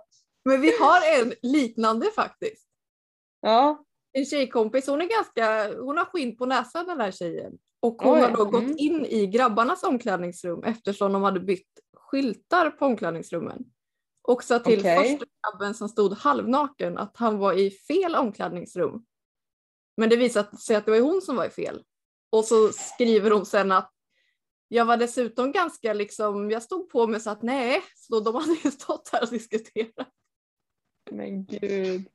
[0.46, 2.68] Men vi har en liknande faktiskt.
[3.42, 7.54] Ja, En tjejkompis, hon är ganska, hon har skinn på näsan den här tjejen.
[7.80, 8.78] Och hon Oj, har då gått mm.
[8.78, 13.64] in i grabbarnas omklädningsrum eftersom de hade bytt skyltar på omklädningsrummen.
[14.24, 14.98] Och sa till Okej.
[14.98, 19.06] första grabben som stod halvnaken att han var i fel omklädningsrum.
[19.98, 21.84] Men det visade sig att det var hon som var i fel.
[22.30, 23.92] Och så skriver hon sen att
[24.68, 28.58] jag var dessutom ganska liksom, jag stod på mig så att nej, så de hade
[28.64, 30.08] ju stått här och diskuterat.
[31.12, 32.06] men gud.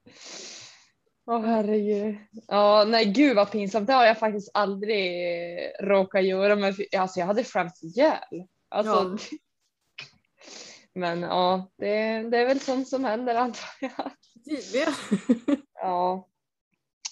[1.26, 2.16] Åh herregud.
[2.46, 3.86] Ja, nej gud vad pinsamt.
[3.86, 5.20] Det har jag faktiskt aldrig
[5.80, 6.56] råkat göra.
[6.56, 8.46] Men alltså jag hade skämts ihjäl.
[8.68, 9.18] Alltså,
[10.94, 14.10] Men ja, det, det är väl sånt som händer antar jag.
[14.44, 14.92] Tydligen.
[15.80, 16.28] Ja.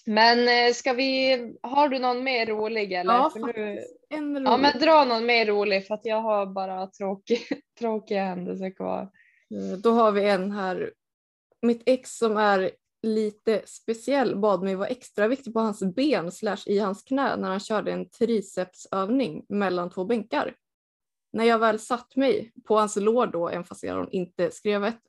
[0.06, 3.14] Men eh, ska vi, har du någon mer rolig eller?
[3.14, 3.84] Ja, För nu.
[4.08, 4.46] En rolig.
[4.46, 7.40] ja men dra någon mer rolig för att jag har bara tråkig,
[7.78, 9.02] tråkiga händelser kvar.
[9.02, 10.92] Eh, Då har vi en här.
[11.62, 12.70] Mitt ex som är
[13.02, 17.48] lite speciell bad mig vara extra viktig på hans ben slash i hans knä när
[17.48, 20.54] han körde en tricepsövning mellan två bänkar.
[21.36, 25.00] När jag väl satt mig på hans lår då, även fast jag inte skrev ett,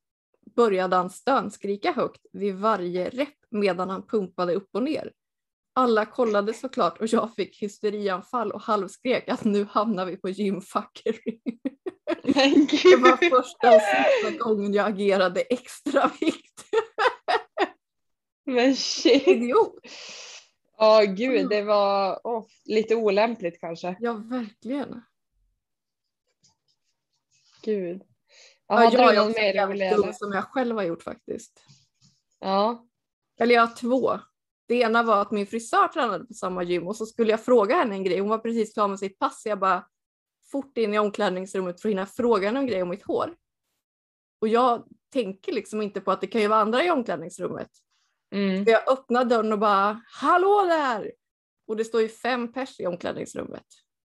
[0.55, 5.11] började han stönskrika högt vid varje rep medan han pumpade upp och ner.
[5.75, 11.39] Alla kollade såklart och jag fick hysterianfall och halvskrek att nu hamnar vi på gymfuckery.
[12.23, 16.63] Det var första och sista gången jag agerade extra vikt.
[18.45, 19.27] Men shit.
[19.27, 19.79] Idiot.
[20.77, 23.95] Ja gud, det var oh, lite olämpligt kanske.
[23.99, 25.01] Ja, verkligen.
[27.67, 28.03] Gud.
[28.67, 31.63] Ja, jag har också mer en dum som jag själv har gjort faktiskt.
[32.39, 32.87] Ja.
[33.39, 34.19] Eller jag har två.
[34.67, 37.75] Det ena var att min frisör tränade på samma gym och så skulle jag fråga
[37.75, 38.19] henne en grej.
[38.19, 39.41] Hon var precis klar med sitt pass.
[39.45, 39.87] Jag bara
[40.51, 43.35] fort in i omklädningsrummet för att hinna fråga henne en grej om mitt hår.
[44.41, 47.69] Och jag tänker liksom inte på att det kan ju vara andra i omklädningsrummet.
[48.31, 48.65] Mm.
[48.65, 51.11] Så jag öppnar dörren och bara hallå där!
[51.67, 53.65] Och det står ju fem pers i omklädningsrummet.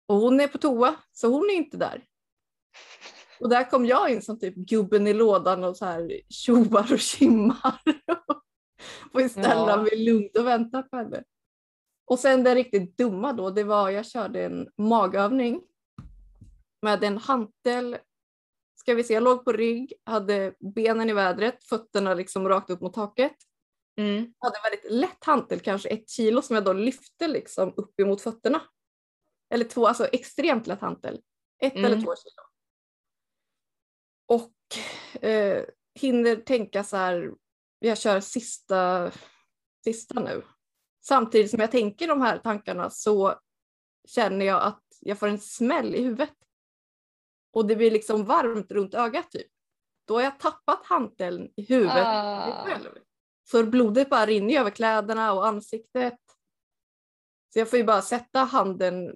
[0.08, 2.06] Och hon är på toa så hon är inte där.
[3.40, 7.00] Och där kom jag in som typ gubben i lådan och så här tjoar och
[7.00, 7.82] kimmar.
[9.14, 9.82] och ställa Ja.
[9.84, 11.24] mig lugnt och vänta på henne.
[12.06, 15.62] Och sen det riktigt dumma då, det var jag körde en magövning
[16.82, 17.98] med en hantel.
[18.76, 22.82] Ska vi se, jag låg på rygg, hade benen i vädret, fötterna liksom rakt upp
[22.82, 23.36] mot taket.
[23.98, 24.34] Mm.
[24.40, 28.62] hade väldigt lätt hantel, kanske ett kilo som jag då lyfte liksom upp emot fötterna.
[29.54, 31.22] Eller två, alltså extremt lätt hantel.
[31.62, 31.86] Ett Mm.
[31.86, 32.49] eller två kilo.
[34.30, 34.54] Och
[35.24, 35.64] eh,
[36.00, 37.32] hinner tänka så här,
[37.80, 39.12] jag kör sista,
[39.84, 40.44] sista nu.
[41.02, 43.40] Samtidigt som jag tänker de här tankarna så
[44.08, 46.34] känner jag att jag får en smäll i huvudet.
[47.54, 49.48] Och det blir liksom varmt runt ögat typ.
[50.08, 52.66] Då har jag tappat hanteln i huvudet Ah.
[52.66, 52.90] själv.
[53.44, 56.20] Så blodet bara rinner över kläderna och ansiktet.
[57.54, 59.16] Så jag får ju bara sätta handen,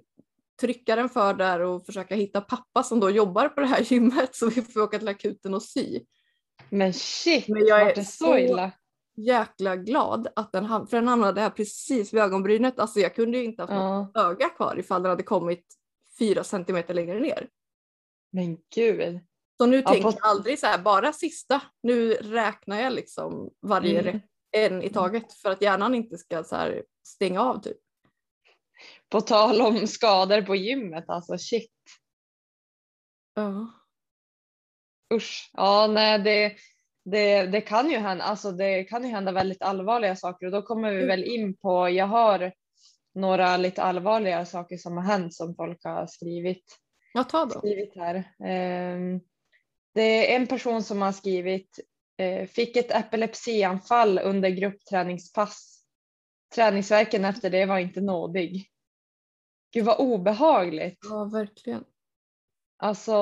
[0.60, 4.34] trycka den för där och försaka hitta pappa som då jobbar på det här gymmet
[4.36, 6.00] så vi får åka till akuten och sy.
[6.70, 8.70] Men shit, Men jag är det så illa?
[9.16, 12.78] Jäkla glad att den ham- för den hamnade här precis vid ögonbrynet.
[12.78, 14.20] Alltså jag kunde ju inte haft något Ja.
[14.30, 15.66] öga kvar ifall den hade kommit
[16.18, 17.48] fyra centimeter längre ner.
[18.32, 19.20] Men gud.
[19.56, 21.60] Så nu Ja, tänker på- jag aldrig så här, bara sista.
[21.82, 24.20] Nu räknar jag liksom varje Mm.
[24.52, 27.76] en i taget för att hjärnan inte ska så här stänga av typ.
[29.08, 31.70] På tal om skador på gymmet, alltså shit.
[33.34, 33.68] Ja.
[35.14, 35.50] Usch.
[35.52, 36.52] Ja, nej, det,
[37.04, 40.62] det, det kan ju hända, alltså det kan ju hända väldigt allvarliga saker och då
[40.62, 41.08] kommer vi Mm.
[41.08, 42.52] väl in på, jag har
[43.14, 46.78] några lite allvarliga saker som har hänt som folk har skrivit,
[47.14, 47.58] Ja, ta då.
[47.58, 48.24] skrivit här.
[48.44, 49.20] Ehm,
[49.94, 51.80] Det är en person som har skrivit,
[52.16, 55.80] eh, fick ett epilepsianfall under gruppträningspass.
[56.54, 58.70] Träningsverken efter det var inte nådig.
[59.74, 60.98] Gud vad obehagligt.
[61.10, 61.84] Ja, verkligen.
[62.76, 63.14] Alltså,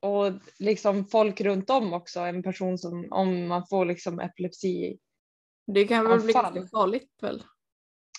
[0.00, 4.98] och liksom folk runt om också, en person som, om man får liksom epilepsi.
[5.66, 6.54] Det kan väl bli Anfall.
[6.54, 7.42] ganska farligt väl?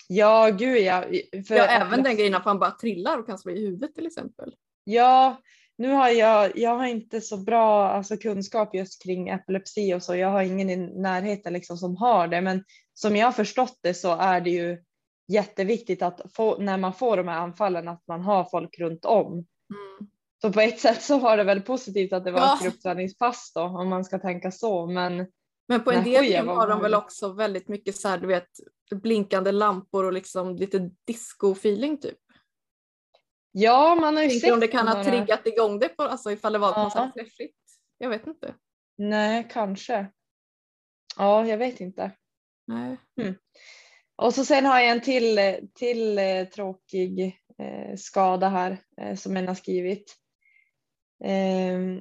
[0.08, 1.04] Ja, gud ja.
[1.48, 4.06] För Ja, även den grejen att man bara trillar och kan slå i huvudet till
[4.06, 4.54] exempel.
[4.84, 5.36] Ja,
[5.78, 10.16] nu har jag, jag har inte så bra alltså, kunskap just kring epilepsi och så.
[10.16, 13.94] Jag har ingen i närheten liksom som har det, men som jag har förstått det
[13.94, 14.84] så är det ju
[15.28, 19.46] jätteviktigt att få, när man får de här anfallen att man har folk runt om.
[20.42, 22.54] Så på ett sätt så var det väl positivt att det var Ja.
[22.56, 24.86] ett gruppträningspass då, om man ska tänka så.
[24.86, 25.26] Men
[25.68, 28.26] Men på en del gym var har de väl också väldigt mycket så här, du
[28.26, 28.48] vet,
[28.90, 32.18] blinkande lampor och liksom lite disco-feeling typ.
[33.52, 36.30] ja, man har ju Tänker sett om det kan ha triggat igång det på, alltså
[36.32, 37.04] ifall det var något Ja.
[37.04, 37.56] sätt flashigt.
[37.98, 38.54] Jag vet inte.
[38.98, 40.06] Nej, kanske.
[41.16, 42.10] Ja, jag vet inte.
[42.66, 42.96] Nej.
[44.22, 49.36] Och så sen har jag en till, till eh, tråkig eh, skada här eh, som
[49.36, 50.16] en har skrivit.
[51.24, 52.00] Ehm,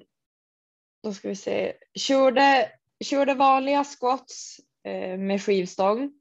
[1.03, 1.73] då ska vi se.
[1.95, 2.71] Körde,
[3.03, 4.59] körde vanliga squats
[5.17, 6.11] med skivstång.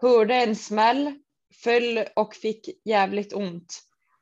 [0.00, 1.18] Hörde en smäll,
[1.64, 3.80] föll och fick jävligt ont.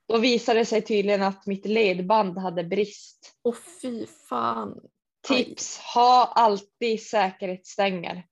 [0.08, 3.36] Då visade det sig tydligen att mitt ledband hade brist.
[3.42, 4.80] Och fy fan.
[5.28, 8.26] Tips, ha alltid säkerhetsstänger.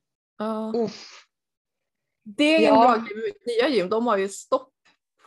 [0.75, 1.24] Uff.
[2.25, 2.83] Det är en Ja.
[2.83, 3.89] bra grej med nya gym.
[3.89, 4.71] De har ju stopp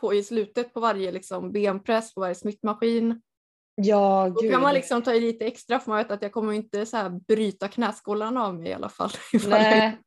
[0.00, 3.22] på, i slutet på varje liksom, benpress, på varje smittmaskin.
[3.74, 4.50] Ja, Då gud.
[4.52, 6.96] kan man liksom ta i lite extra för man vet att jag kommer inte så
[6.96, 9.10] här bryta knäskålarna av mig i alla fall.
[9.48, 9.98] Nej.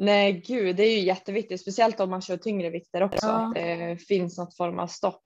[0.00, 3.48] Nej, gud, det är ju jätteviktigt, speciellt om man kör tyngre vikter också, Ja.
[3.48, 5.22] att det finns något form av stopp.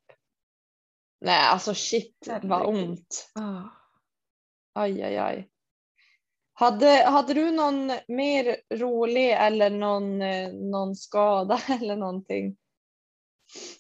[1.21, 3.31] Nej, alltså shit vad ont.
[3.35, 3.63] Ah.
[4.75, 5.49] Aj, aj, aj.
[6.55, 12.57] Hade, hade du någon mer rolig eller någon, eh, någon skada eller någonting?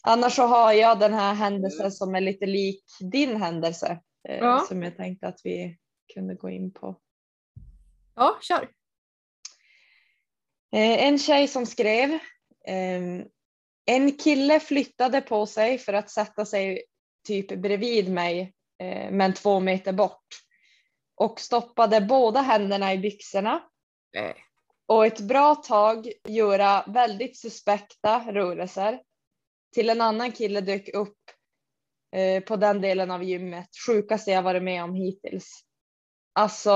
[0.02, 4.64] Annars så har jag den här händelsen som är lite lik din händelse eh, Ja.
[4.68, 5.78] som jag tänkte att vi
[6.14, 7.00] kunde gå in på.
[8.14, 8.68] Ja, kör.
[10.72, 12.18] Eh, en tjej som skrev
[12.66, 13.24] ehm,
[13.86, 16.84] en kille flyttade på sig för att sätta sig
[17.26, 20.26] typ bredvid mig eh, men två meter bort
[21.24, 23.62] och stoppade båda händerna i byxorna
[24.14, 24.34] Nej.
[24.86, 29.02] och ett bra tag göra väldigt suspekta rörelser.
[29.74, 31.18] Till en annan kille dök upp
[32.16, 33.68] eh, på den delen av gymmet.
[33.86, 35.64] Sjukaste jag varit med om hittills.
[36.32, 36.70] Alltså,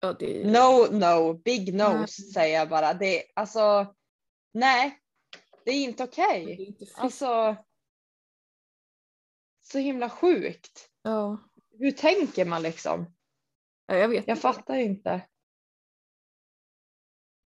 [0.00, 0.44] Ja, det...
[0.44, 2.32] no, no, big nose Nej.
[2.32, 2.94] säger jag bara.
[2.94, 3.94] Det, alltså,
[4.52, 4.98] nej,
[5.64, 6.64] det är inte okej.
[6.66, 6.98] inte friskt.
[6.98, 7.56] Alltså,
[9.60, 10.90] så himla sjukt.
[11.02, 11.38] ja.
[11.78, 13.17] Hur tänker man liksom?
[13.88, 14.42] Ja, jag vet Jag inte.
[14.42, 15.20] fattar inte.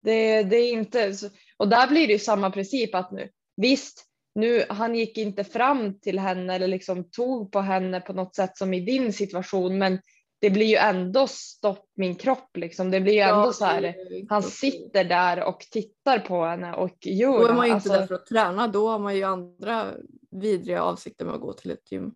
[0.03, 1.13] Det, det är inte,
[1.57, 6.01] och där blir det ju samma princip att nu, visst, nu, han gick inte fram
[6.01, 9.99] till henne eller liksom tog på henne på något sätt som i din situation, men
[10.41, 12.91] det blir ju ändå stopp min kropp liksom.
[12.91, 16.75] Det blir ju ändå Ja, så här, inte han sitter där och tittar på henne
[16.75, 19.17] och gör Då är man ju inte Alltså, där för att träna, då har man
[19.17, 19.93] ju andra
[20.31, 22.15] vidriga avsikter med att gå till ett gym.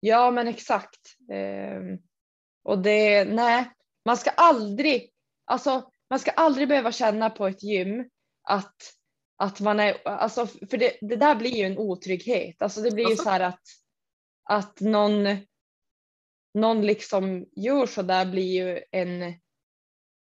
[0.00, 1.16] Ja, men exakt.
[1.32, 1.98] Ehm,
[2.62, 3.70] och det, nej,
[4.04, 5.10] man ska aldrig,
[5.44, 8.08] alltså man ska aldrig behöva känna på ett gym
[8.42, 8.76] att,
[9.36, 12.62] att man är, alltså för det, det där blir ju en otrygghet.
[12.62, 13.24] Alltså det blir ju Alltså?
[13.24, 13.62] så här att,
[14.44, 15.36] att någon,
[16.54, 19.34] någon liksom gör så där blir ju en,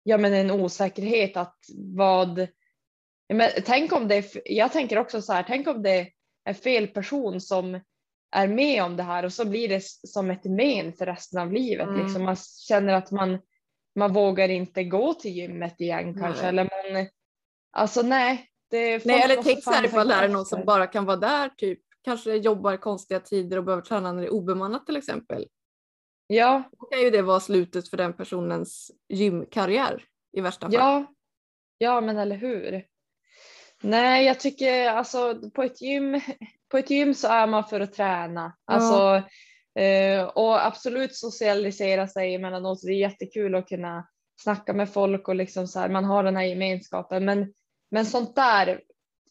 [0.02, 2.48] ja men en osäkerhet att vad,
[3.34, 6.12] men tänk om det, jag tänker också så här, tänk om det
[6.44, 7.80] är fel person som
[8.32, 11.52] är med om det här och så blir det som ett men för resten av
[11.52, 11.88] livet.
[11.88, 12.02] Mm.
[12.02, 12.36] Liksom man
[12.68, 13.38] känner att man,
[13.94, 16.42] man vågar inte gå till gymmet igen kanske.
[16.42, 16.48] Nej.
[16.48, 17.06] Eller man,
[17.72, 18.48] alltså nej.
[18.70, 21.48] Det, Nej, eller tänk så här ifall det är någon som bara kan vara där,
[21.48, 25.46] typ kanske jobbar konstiga tider och behöver träna när det är obemannat till exempel.
[26.26, 30.74] Ja, Då kan ju det vara slutet för den personens gymkarriär i värsta fall.
[30.74, 31.06] ja,
[31.78, 32.86] ja men eller hur.
[33.82, 36.20] Nej, jag tycker alltså på ett gym,
[36.70, 38.56] på ett gym så är man för att träna.
[38.66, 38.72] Ja.
[38.74, 39.28] Alltså,
[39.82, 42.82] eh, och absolut socialisera sig emellanåt.
[42.82, 44.08] Det är jättekul att kunna
[44.42, 47.24] snacka med folk och liksom så här, man har den här gemenskapen.
[47.24, 47.52] Men,
[47.90, 48.80] men sånt där,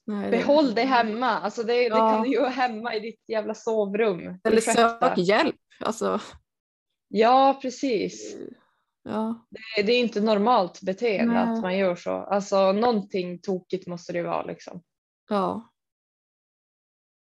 [0.05, 1.27] Nej, det- behåll det hemma.
[1.39, 2.11] Alltså det, det Ja.
[2.11, 4.39] kan du göra hemma i ditt jävla sovrum.
[4.43, 5.55] Eller sök hjälp.
[5.79, 6.19] Alltså,
[7.13, 8.37] Ja, precis.
[9.03, 9.47] Ja.
[9.49, 11.43] Det, det är inte normalt beteende Nej.
[11.43, 12.11] att man gör så.
[12.11, 14.83] Alltså någonting tokigt måste det vara liksom.
[15.29, 15.67] ja.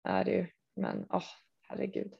[0.04, 0.46] Är det ju.
[0.76, 1.24] Men åh,
[1.68, 2.12] herregud.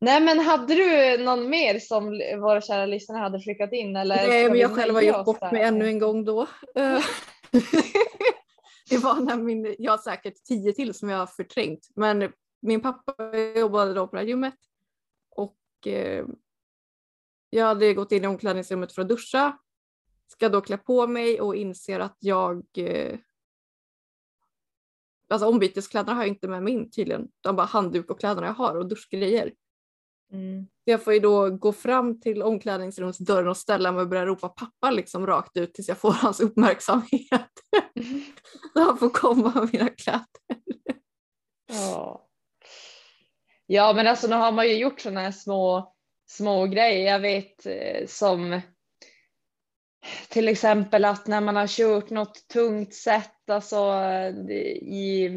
[0.00, 2.04] Nej men hade du någon mer som
[2.40, 3.96] våra kära lyssnare hade skickat in?
[3.96, 6.42] Eller Nej, men jag själv har gjort bort mig ännu en gång då.
[6.74, 7.04] Eh,
[8.90, 12.80] det var när min, jag har säkert tio till som jag har förträngt, men min
[12.80, 13.14] pappa
[13.56, 14.54] jobbade då på gymmet
[15.30, 16.26] och eh,
[17.50, 19.58] jag hade gått in i omklädningsrummet för att duscha,
[20.28, 23.18] ska då klä på mig och inser att jag eh,
[25.30, 27.28] Alltså ombyteskläderna har jag inte med mig in tydligen.
[27.40, 29.52] De bara handduk och kläderna jag har och duschgrejer.
[30.32, 30.66] Mm.
[30.84, 34.90] Jag får ju då gå fram till omklädningsrumsdörren och ställa mig och börja ropa pappa
[34.90, 37.50] liksom rakt ut tills jag får hans uppmärksamhet.
[38.72, 40.26] Så han får komma med mina kläder.
[41.68, 42.28] Ja.
[43.66, 45.94] ja men alltså nu har man ju gjort sådana här små,
[46.30, 47.12] små grejer.
[47.12, 48.60] Jag vet eh, som
[50.28, 54.34] till exempel att när man har kört något tungt set alltså eh,
[54.70, 55.30] i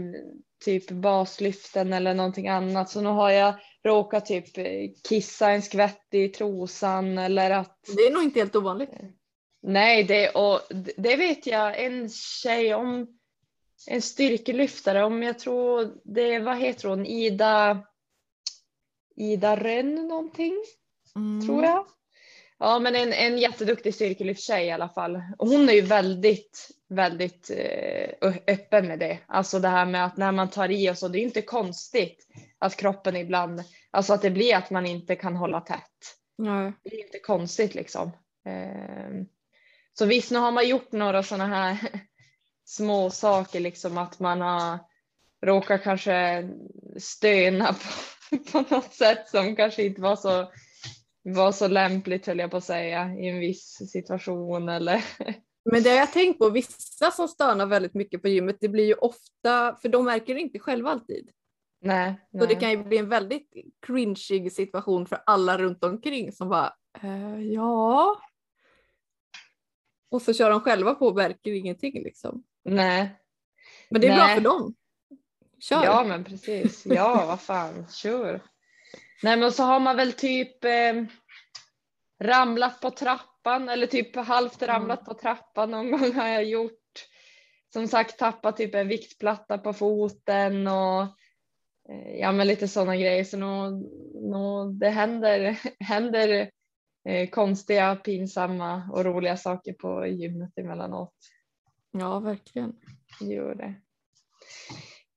[0.65, 3.53] typ baslyften eller någonting annat så nu har jag
[3.83, 8.55] råkat typ eh, kissa en skvätt i trosan eller att Det är nog inte helt
[8.55, 8.91] ovanligt.
[9.61, 10.61] Nej, det, och
[10.97, 13.07] det vet jag en tjej om,
[13.87, 17.83] en styrkelyftare, om jag tror det, vad heter hon, Ida,
[19.15, 20.63] Ida Rönn någonting,
[21.45, 21.85] tror jag.
[22.59, 25.21] Ja, men en, en jätteduktig styrkelyfttjej i alla fall.
[25.37, 29.19] Och hon är ju väldigt, väldigt eh, öppen med det.
[29.27, 32.27] Alltså det här med att när man tar i och så, det är inte konstigt
[32.59, 36.73] att kroppen ibland, alltså att det blir att man inte kan hålla tätt Nej.
[36.83, 38.11] det är inte konstigt liksom.
[38.45, 39.25] Ehm,
[39.93, 41.77] Så visst, nu har man gjort några sådana här
[42.65, 44.79] små saker, liksom att man har
[45.45, 46.49] råkat kanske
[46.97, 50.51] stöna på, på något sätt som kanske inte var så,
[51.23, 55.05] var så lämpligt höll jag på att säga i en viss situation eller
[55.71, 58.85] Men det har jag tänkt på, vissa som stönar väldigt mycket på gymmet, det blir
[58.85, 61.29] ju ofta, för de märker det inte själva alltid.
[61.81, 62.15] nej.
[62.31, 62.59] Så det nej.
[62.59, 63.53] kan ju bli en väldigt
[63.85, 68.21] cringeig situation för alla runt omkring som bara Eh, ja.
[70.09, 72.43] Och så kör de själva på och märker ingenting liksom.
[72.63, 73.19] Nej.
[73.89, 74.35] Men det är bra Nej.
[74.35, 74.75] för dem.
[75.59, 75.83] Kör!
[75.83, 76.85] Ja men precis.
[76.85, 78.41] Ja vad fan, sure.
[79.23, 81.03] Nej men så har man väl typ eh,
[82.23, 84.75] ramlat på trappan eller typ halvt Mm.
[84.75, 86.79] ramlat på trappan någon gång har jag gjort.
[87.73, 91.01] Som sagt tappat typ en viktplatta på foten och
[91.89, 93.23] eh, ja men lite sådana grejer.
[93.23, 93.83] Så nog,
[94.31, 96.49] nog, det händer, händer
[97.09, 101.13] eh, konstiga, pinsamma och roliga saker på gymmet emellanåt.
[101.91, 102.73] ja verkligen.
[103.21, 103.73] Gör det.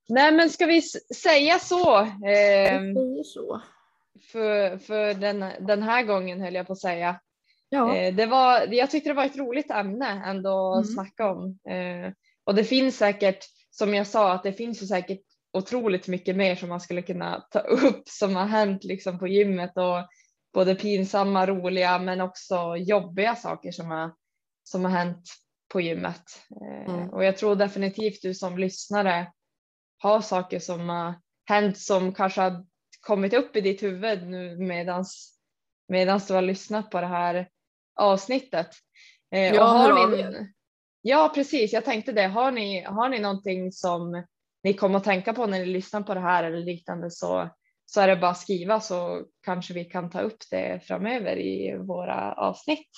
[0.08, 0.82] Nej men ska vi
[1.22, 2.00] säga så?
[2.00, 3.62] Eh, Jag säger så.
[4.32, 7.20] För för den, den här gången höll jag på att säga.
[7.68, 7.96] Ja.
[7.96, 10.94] Eh, det var, jag tyckte det var ett roligt ämne ändå att Mm.
[10.94, 11.58] snacka om.
[11.68, 12.12] Eh,
[12.44, 13.38] och det finns säkert,
[13.70, 15.20] som jag sa, att det finns ju säkert
[15.52, 19.76] otroligt mycket mer som man skulle kunna ta upp som har hänt liksom på gymmet
[19.76, 20.08] och
[20.54, 24.12] både pinsamma, roliga men också jobbiga saker som har,
[24.64, 25.22] som har hänt
[25.72, 26.22] på gymmet.
[26.50, 27.10] Eh, Mm.
[27.10, 29.32] Och jag tror definitivt du som lyssnare
[29.98, 31.14] har saker som har
[31.48, 32.64] hänt som kanske har
[33.06, 35.38] kommit upp i ditt huvud nu medans,
[35.88, 37.48] medans du har lyssnat på det här
[38.00, 38.68] avsnittet.
[39.34, 40.48] Eh, Ja, och har ni,
[41.02, 42.26] ja precis, jag tänkte det.
[42.26, 44.24] Har ni, har ni någonting som
[44.62, 47.48] ni kommer att tänka på när ni lyssnar på det här eller liknande så,
[47.86, 51.76] så är det bara att skriva så kanske vi kan ta upp det framöver i
[51.78, 52.90] våra avsnitt.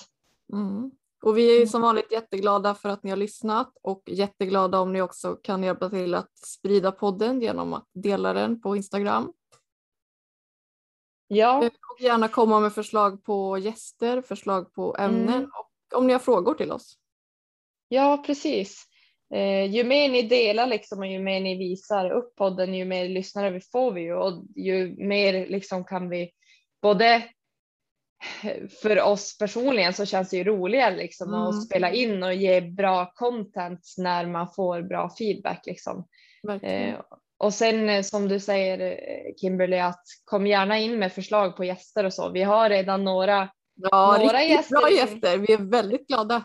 [0.53, 0.91] Mm.
[1.23, 4.93] Och vi är ju som vanligt jätteglada för att ni har lyssnat och jätteglada om
[4.93, 9.33] ni också kan hjälpa till att sprida podden genom att dela den på Instagram.
[11.29, 15.45] Ja, Och gärna komma med förslag på gäster, förslag på ämnen Mm.
[15.45, 16.99] och om ni har frågor till oss.
[17.89, 18.85] ja precis.
[19.35, 23.09] Eh, ju mer ni delar liksom och ju mer ni visar upp podden, ju mer
[23.09, 26.31] lyssnare vi får vi ju och ju mer liksom kan vi
[26.83, 27.23] både
[28.83, 31.41] för oss personligen så känns det ju roligare liksom Mm.
[31.41, 36.07] att spela in och ge bra content när man får bra feedback liksom.
[36.63, 37.01] Eh,
[37.39, 41.65] och sen eh, som du säger eh, Kimberly att kom gärna in med förslag på
[41.65, 42.29] gäster och så.
[42.31, 43.49] Vi har redan några.
[43.91, 45.39] ja, några riktigt bra gäster- gäster.
[45.39, 46.43] Vi är väldigt glada.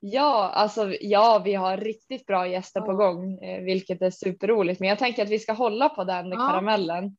[0.00, 2.96] Ja, alltså ja, vi har riktigt bra gäster på Ja.
[2.96, 4.80] gång, eh, vilket är superroligt.
[4.80, 6.36] Men jag tänker att vi ska hålla på den Ja.
[6.36, 7.16] karamellen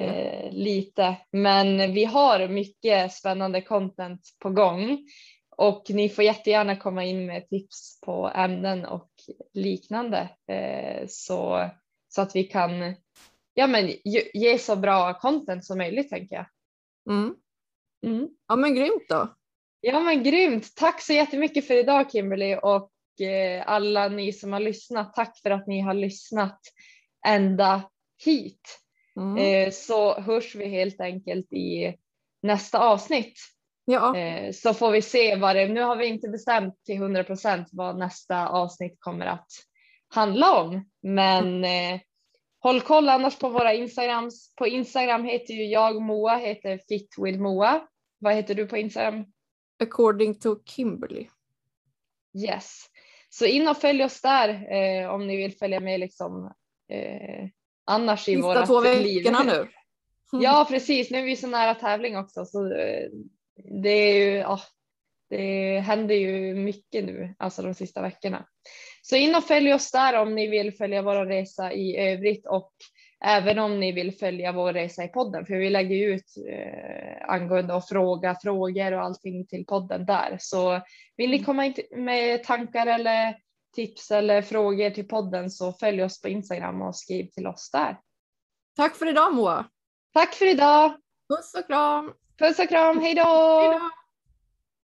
[0.00, 1.16] eh, lite.
[1.32, 4.98] Men vi har mycket spännande content på gång
[5.56, 9.10] och ni får jättegärna komma in med tips på ämnen och
[9.52, 11.68] liknande eh, så,
[12.10, 12.94] så att vi kan
[13.54, 13.92] ja, men,
[14.34, 16.46] ge, så bra content som möjligt tänker jag.
[17.10, 17.34] Mm.
[18.06, 18.28] Mm.
[18.48, 19.34] Ja men grymt då.
[19.80, 20.74] Ja men grymt.
[20.76, 22.90] Tack så jättemycket för idag Kimberly och
[23.20, 25.14] eh, alla ni som har lyssnat.
[25.14, 26.60] Tack för att ni har lyssnat
[27.26, 27.82] ända
[28.24, 28.80] hit.
[29.16, 29.36] Mm.
[29.36, 31.96] Eh, så hörs vi helt enkelt i
[32.42, 33.38] nästa avsnitt.
[33.84, 37.24] Ja, Eh, så får vi se vad det, nu har vi inte bestämt till 100
[37.24, 39.52] procent vad nästa avsnitt kommer att
[40.10, 40.90] handla om.
[41.02, 42.00] Men eh,
[42.62, 44.54] håll koll annars på våra Instagrams.
[44.54, 47.86] På Instagram heter ju jag Moa, heter Fit with Moa.
[48.18, 49.24] Vad heter du på Instagram?
[49.80, 51.28] according to Kimberly.
[52.46, 52.86] Yes.
[53.28, 56.52] Så in och följ oss där eh, om ni vill följa med liksom
[56.88, 57.48] eh,
[57.84, 59.24] annars i Sista våra två liv.
[59.24, 59.68] veckorna nu.
[60.32, 63.08] Ja precis, nu är vi så nära tävling också så eh,
[63.80, 64.60] det är ju, ja,
[65.30, 68.46] det händer ju mycket nu, alltså de sista veckorna.
[69.02, 72.72] Så in och följ oss där om ni vill följa vår resa i övrigt och
[73.24, 77.74] även om ni vill följa vår resa i podden, för vi lägger ut eh, angående
[77.74, 80.36] att fråga frågor och allting till podden där.
[80.40, 80.80] Så
[81.16, 83.36] vill ni komma in med tankar eller
[83.74, 87.96] tips eller frågor till podden så följ oss på Instagram och skriv till oss där.
[88.76, 89.64] Tack för idag Moa.
[90.14, 90.92] Tack för idag!
[91.28, 92.12] Puss och kram.
[92.38, 93.22] Puss och kram, hej då!
[93.60, 93.99] Hej då.